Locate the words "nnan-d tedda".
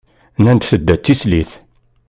0.39-0.95